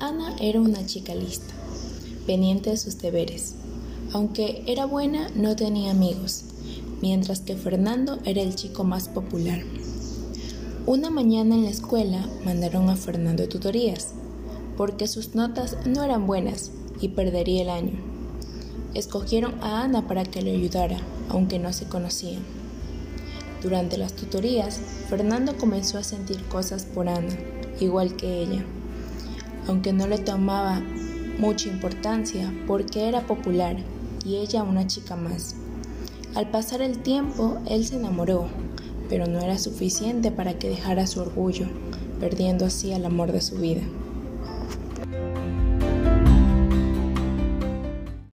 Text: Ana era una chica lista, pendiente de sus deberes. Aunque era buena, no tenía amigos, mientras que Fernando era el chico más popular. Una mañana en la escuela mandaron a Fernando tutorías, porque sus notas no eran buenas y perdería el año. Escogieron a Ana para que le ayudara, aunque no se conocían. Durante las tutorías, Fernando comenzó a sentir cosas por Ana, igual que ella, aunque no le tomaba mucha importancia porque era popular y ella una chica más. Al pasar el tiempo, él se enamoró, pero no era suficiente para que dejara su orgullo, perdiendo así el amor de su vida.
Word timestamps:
Ana 0.00 0.34
era 0.40 0.60
una 0.60 0.84
chica 0.84 1.14
lista, 1.14 1.54
pendiente 2.26 2.70
de 2.70 2.76
sus 2.76 2.98
deberes. 2.98 3.54
Aunque 4.12 4.64
era 4.66 4.86
buena, 4.86 5.28
no 5.36 5.54
tenía 5.54 5.92
amigos, 5.92 6.44
mientras 7.00 7.40
que 7.40 7.56
Fernando 7.56 8.18
era 8.24 8.42
el 8.42 8.54
chico 8.56 8.82
más 8.82 9.08
popular. 9.08 9.62
Una 10.86 11.10
mañana 11.10 11.54
en 11.54 11.64
la 11.64 11.70
escuela 11.70 12.28
mandaron 12.44 12.90
a 12.90 12.96
Fernando 12.96 13.48
tutorías, 13.48 14.10
porque 14.76 15.06
sus 15.06 15.34
notas 15.34 15.76
no 15.86 16.02
eran 16.02 16.26
buenas 16.26 16.72
y 17.00 17.08
perdería 17.08 17.62
el 17.62 17.70
año. 17.70 17.98
Escogieron 18.94 19.54
a 19.62 19.82
Ana 19.82 20.08
para 20.08 20.24
que 20.24 20.42
le 20.42 20.56
ayudara, 20.56 20.98
aunque 21.28 21.58
no 21.58 21.72
se 21.72 21.86
conocían. 21.86 22.42
Durante 23.62 23.96
las 23.96 24.12
tutorías, 24.14 24.80
Fernando 25.08 25.56
comenzó 25.56 25.98
a 25.98 26.04
sentir 26.04 26.42
cosas 26.44 26.84
por 26.84 27.08
Ana, 27.08 27.34
igual 27.80 28.16
que 28.16 28.42
ella, 28.42 28.64
aunque 29.66 29.92
no 29.92 30.06
le 30.06 30.18
tomaba 30.18 30.82
mucha 31.38 31.68
importancia 31.68 32.52
porque 32.66 33.08
era 33.08 33.26
popular 33.26 33.76
y 34.24 34.36
ella 34.36 34.62
una 34.62 34.86
chica 34.86 35.16
más. 35.16 35.56
Al 36.34 36.50
pasar 36.50 36.82
el 36.82 36.98
tiempo, 36.98 37.58
él 37.66 37.84
se 37.84 37.96
enamoró, 37.96 38.48
pero 39.08 39.26
no 39.26 39.40
era 39.40 39.58
suficiente 39.58 40.30
para 40.30 40.58
que 40.58 40.68
dejara 40.68 41.06
su 41.06 41.20
orgullo, 41.20 41.66
perdiendo 42.18 42.64
así 42.64 42.92
el 42.92 43.04
amor 43.04 43.32
de 43.32 43.40
su 43.40 43.56
vida. 43.56 43.82